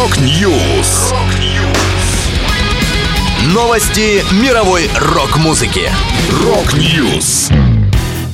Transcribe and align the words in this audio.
Rock 0.00 0.50
News. 0.50 1.12
Новости 3.52 4.24
мировой 4.42 4.88
рок-музыки. 4.98 5.90
Rock 6.42 6.90
News. 6.90 7.50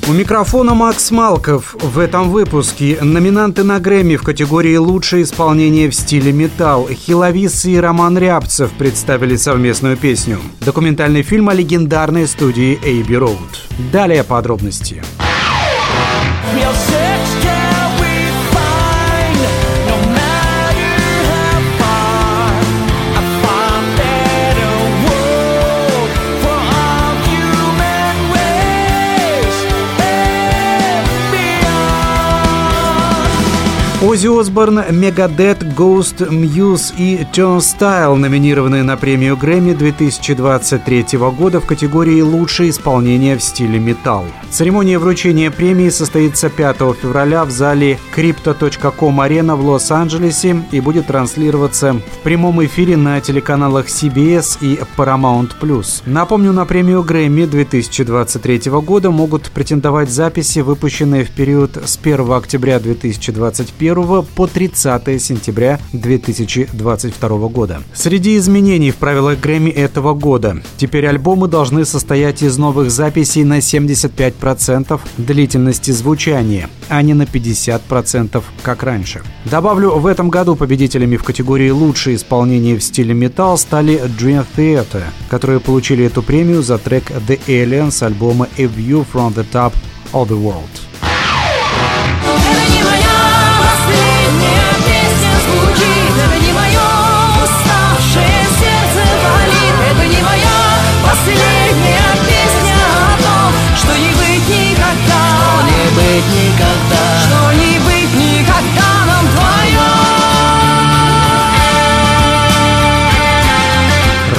У 0.07 0.13
микрофона 0.13 0.75
Макс 0.75 1.11
Малков. 1.11 1.75
В 1.81 1.99
этом 1.99 2.31
выпуске 2.31 2.99
номинанты 3.03 3.65
на 3.65 3.81
Грэмми 3.81 4.15
в 4.15 4.23
категории 4.23 4.77
«Лучшее 4.77 5.25
исполнение 5.25 5.91
в 5.91 5.95
стиле 5.96 6.30
металл» 6.30 6.89
Хелависа 6.89 7.64
и 7.64 7.77
Роман 7.80 8.17
Рябцев 8.17 8.71
представили 8.71 9.35
совместную 9.35 9.96
песню. 9.96 10.39
Документальный 10.61 11.23
фильм 11.23 11.48
о 11.48 11.55
легендарной 11.55 12.29
студии 12.29 12.79
Abbey 12.84 13.16
Road. 13.16 13.66
Далее 13.91 14.23
подробности. 14.23 15.03
We'll 16.55 17.46
Оззи 34.06 34.28
Осборн, 34.28 34.83
Мегадет, 34.92 35.65
Ghost, 35.65 36.31
Muse 36.31 36.95
и 36.97 37.27
Turnstile 37.33 38.15
номинированы 38.15 38.84
на 38.84 38.97
премию 38.97 39.37
Грэмми 39.37 39.73
2023 39.73 41.19
года 41.37 41.61
в 41.61 41.67
категории 41.67 42.20
«Лучшее 42.20 42.70
исполнение 42.70 43.37
в 43.37 43.42
стиле 43.42 43.81
металл». 43.81 44.25
Церемония 44.48 45.01
вручения 45.01 45.51
премии 45.51 45.89
состоится 45.89 46.48
5 46.48 46.77
февраля 47.03 47.45
в 47.45 47.51
зале 47.51 47.98
Crypto.com 48.15 49.20
Arena 49.20 49.56
в 49.56 49.69
Лос-Анджелесе 49.69 50.62
и 50.70 50.79
будет 50.79 51.09
транслироваться 51.09 51.95
в 51.95 52.23
прямом 52.23 52.65
эфире 52.65 52.97
на 52.97 53.20
телеканалах 53.20 53.89
CBS 53.89 54.59
и 54.61 54.79
Paramount+. 54.97 55.48
Напомню, 56.07 56.53
на 56.53 56.65
премию 56.65 57.03
Грэмми 57.03 57.45
2023 57.45 58.70
года 58.70 59.11
могут 59.11 59.51
претендовать 59.51 60.11
записи, 60.11 60.61
выпущенные 60.61 61.25
в 61.25 61.31
период 61.33 61.77
с 61.85 61.98
1 62.01 62.31
октября 62.31 62.79
2021 62.79 63.95
по 63.97 64.47
30 64.47 65.22
сентября 65.22 65.80
2022 65.92 67.28
года. 67.48 67.83
Среди 67.94 68.36
изменений 68.36 68.91
в 68.91 68.97
правилах 68.97 69.41
Грэмми 69.41 69.70
этого 69.70 70.12
года 70.12 70.62
теперь 70.77 71.06
альбомы 71.06 71.48
должны 71.48 71.84
состоять 71.84 72.42
из 72.42 72.58
новых 72.58 72.91
записей 72.91 73.44
на 73.44 73.58
75% 73.58 75.00
длительности 75.17 75.92
звучания, 75.92 76.69
а 76.89 77.00
не 77.00 77.14
на 77.14 77.22
50%, 77.22 78.42
как 78.62 78.83
раньше. 78.83 79.22
Добавлю, 79.44 79.92
в 79.92 80.06
этом 80.06 80.28
году 80.28 80.56
победителями 80.56 81.17
в 81.17 81.24
категории 81.24 81.70
«Лучшее 81.70 82.17
исполнение 82.17 82.77
в 82.77 82.83
стиле 82.83 83.14
металл» 83.14 83.56
стали 83.56 84.02
Dream 84.19 84.44
Theater, 84.56 85.05
которые 85.30 85.61
получили 85.61 86.05
эту 86.05 86.22
премию 86.22 86.62
за 86.62 86.77
трек 86.77 87.11
The 87.11 87.41
Alien 87.47 87.91
с 87.91 88.02
альбома 88.02 88.48
A 88.58 88.64
View 88.64 89.06
from 89.11 89.34
the 89.34 89.47
Top 89.50 89.72
of 90.12 90.28
the 90.28 90.36
World. 90.36 90.70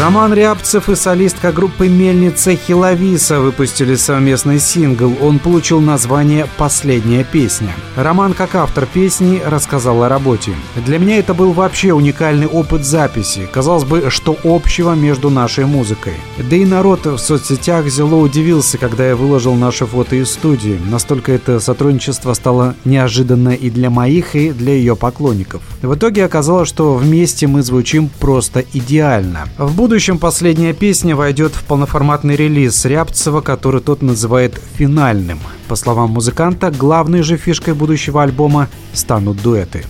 Роман 0.07 0.33
Рябцев 0.33 0.87
и 0.87 0.95
солистка 0.95 1.51
группы 1.51 1.89
«Мельница» 1.89 2.55
Хиловиса 2.55 3.41
выпустили 3.41 3.95
совместный 3.95 4.57
сингл. 4.57 5.13
Он 5.21 5.37
получил 5.37 5.81
название 5.81 6.47
«Последняя 6.55 7.25
песня». 7.25 7.73
Роман, 7.97 8.33
как 8.33 8.55
автор 8.55 8.85
песни, 8.85 9.41
рассказал 9.45 10.01
о 10.03 10.07
работе. 10.07 10.53
«Для 10.85 10.97
меня 10.97 11.19
это 11.19 11.33
был 11.33 11.51
вообще 11.51 11.91
уникальный 11.91 12.47
опыт 12.47 12.85
записи. 12.85 13.49
Казалось 13.51 13.83
бы, 13.83 14.05
что 14.09 14.37
общего 14.45 14.93
между 14.93 15.29
нашей 15.29 15.65
музыкой. 15.65 16.13
Да 16.37 16.55
и 16.55 16.63
народ 16.63 17.05
в 17.05 17.17
соцсетях 17.17 17.89
зело 17.89 18.15
удивился, 18.15 18.77
когда 18.77 19.09
я 19.09 19.17
выложил 19.17 19.55
наши 19.55 19.85
фото 19.85 20.15
из 20.15 20.31
студии. 20.31 20.79
Настолько 20.89 21.33
это 21.33 21.59
сотрудничество 21.59 22.33
стало 22.33 22.75
неожиданно 22.85 23.49
и 23.49 23.69
для 23.69 23.89
моих, 23.89 24.37
и 24.37 24.51
для 24.51 24.71
ее 24.71 24.95
поклонников. 24.95 25.61
В 25.81 25.93
итоге 25.95 26.23
оказалось, 26.23 26.69
что 26.69 26.95
вместе 26.95 27.45
мы 27.45 27.61
звучим 27.61 28.09
просто 28.21 28.63
идеально. 28.71 29.49
В 29.57 29.75
будущем 29.75 29.96
будущем 29.97 30.19
последняя 30.19 30.73
песня 30.73 31.15
войдет 31.15 31.55
в 31.55 31.63
полноформатный 31.63 32.35
релиз 32.35 32.85
Рябцева, 32.85 33.41
который 33.41 33.81
тот 33.81 34.03
называет 34.03 34.61
финальным. 34.75 35.39
По 35.67 35.75
словам 35.75 36.11
музыканта, 36.11 36.69
главной 36.69 37.23
же 37.23 37.35
фишкой 37.35 37.73
будущего 37.73 38.21
альбома 38.21 38.67
станут 38.93 39.41
дуэты. 39.41 39.85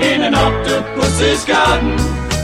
in 0.00 0.22
an 0.22 0.34
octopus's 0.34 1.44
garden 1.44 1.92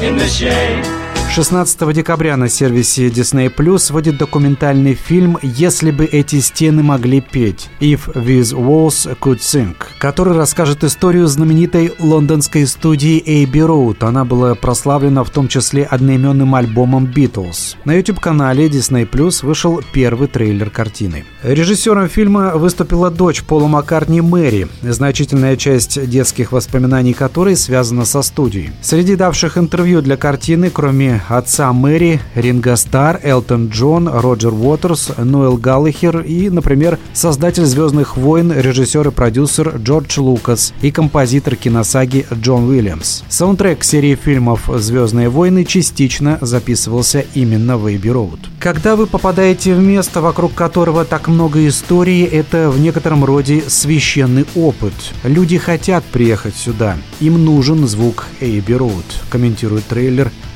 in 0.00 0.16
the 0.16 0.28
shade. 0.28 0.97
16 1.38 1.92
декабря 1.94 2.36
на 2.36 2.48
сервисе 2.48 3.06
Disney 3.10 3.48
Plus 3.54 3.92
выйдет 3.92 4.18
документальный 4.18 4.94
фильм 4.94 5.38
«Если 5.40 5.92
бы 5.92 6.04
эти 6.04 6.40
стены 6.40 6.82
могли 6.82 7.20
петь» 7.20 7.70
«If 7.78 8.12
These 8.12 8.56
Walls 8.56 9.16
Could 9.20 9.38
Sing», 9.38 9.76
который 10.00 10.34
расскажет 10.34 10.82
историю 10.82 11.28
знаменитой 11.28 11.92
лондонской 12.00 12.66
студии 12.66 13.22
Abbey 13.24 13.64
Road. 13.64 14.04
Она 14.04 14.24
была 14.24 14.56
прославлена 14.56 15.22
в 15.22 15.30
том 15.30 15.46
числе 15.46 15.84
одноименным 15.84 16.56
альбомом 16.56 17.04
Beatles. 17.06 17.76
На 17.84 17.94
YouTube-канале 17.94 18.66
Disney 18.66 19.08
Plus 19.08 19.46
вышел 19.46 19.80
первый 19.92 20.26
трейлер 20.26 20.70
картины. 20.70 21.24
Режиссером 21.44 22.08
фильма 22.08 22.56
выступила 22.56 23.12
дочь 23.12 23.44
Пола 23.44 23.68
Маккартни 23.68 24.20
Мэри, 24.20 24.66
значительная 24.82 25.56
часть 25.56 26.04
детских 26.10 26.50
воспоминаний 26.50 27.12
которой 27.12 27.54
связана 27.54 28.04
со 28.04 28.22
студией. 28.22 28.72
Среди 28.82 29.14
давших 29.14 29.56
интервью 29.56 30.02
для 30.02 30.16
картины, 30.16 30.68
кроме 30.68 31.22
отца 31.28 31.72
Мэри, 31.72 32.20
Ринго 32.34 32.76
Стар, 32.76 33.20
Элтон 33.22 33.68
Джон, 33.68 34.08
Роджер 34.08 34.52
Уотерс, 34.52 35.12
Ноэл 35.18 35.56
Галлахер 35.56 36.20
и, 36.20 36.50
например, 36.50 36.98
создатель 37.12 37.64
«Звездных 37.64 38.16
войн», 38.16 38.52
режиссер 38.52 39.08
и 39.08 39.10
продюсер 39.10 39.76
Джордж 39.76 40.18
Лукас 40.18 40.72
и 40.82 40.90
композитор 40.90 41.56
киносаги 41.56 42.26
Джон 42.32 42.68
Уильямс. 42.68 43.22
Саундтрек 43.28 43.84
серии 43.84 44.14
фильмов 44.14 44.68
«Звездные 44.72 45.28
войны» 45.28 45.64
частично 45.64 46.38
записывался 46.40 47.24
именно 47.34 47.78
в 47.78 47.86
Эйби 47.86 48.08
Роуд. 48.08 48.40
Когда 48.58 48.96
вы 48.96 49.06
попадаете 49.06 49.74
в 49.74 49.80
место, 49.80 50.20
вокруг 50.20 50.54
которого 50.54 51.04
так 51.04 51.28
много 51.28 51.66
истории, 51.68 52.24
это 52.24 52.70
в 52.70 52.80
некотором 52.80 53.24
роде 53.24 53.62
священный 53.66 54.46
опыт. 54.54 54.94
Люди 55.24 55.58
хотят 55.58 56.04
приехать 56.04 56.56
сюда. 56.56 56.96
Им 57.20 57.44
нужен 57.44 57.86
звук 57.86 58.26
Abbey 58.40 58.72
Road, 58.72 59.04
комментирует 59.30 59.84
трейлер 59.86 60.30